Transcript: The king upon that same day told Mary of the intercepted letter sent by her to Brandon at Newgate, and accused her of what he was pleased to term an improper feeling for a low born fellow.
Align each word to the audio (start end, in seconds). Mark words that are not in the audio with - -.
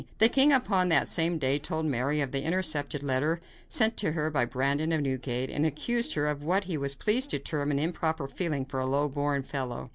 The 0.17 0.29
king 0.29 0.51
upon 0.51 0.89
that 0.89 1.07
same 1.07 1.37
day 1.37 1.59
told 1.59 1.85
Mary 1.85 2.21
of 2.21 2.31
the 2.31 2.41
intercepted 2.41 3.03
letter 3.03 3.39
sent 3.69 4.01
by 4.01 4.09
her 4.09 4.31
to 4.31 4.47
Brandon 4.47 4.91
at 4.93 4.99
Newgate, 4.99 5.51
and 5.51 5.63
accused 5.63 6.15
her 6.15 6.25
of 6.27 6.41
what 6.41 6.63
he 6.63 6.75
was 6.75 6.95
pleased 6.95 7.29
to 7.29 7.37
term 7.37 7.69
an 7.69 7.77
improper 7.77 8.27
feeling 8.27 8.65
for 8.65 8.79
a 8.79 8.87
low 8.87 9.07
born 9.07 9.43
fellow. 9.43 9.89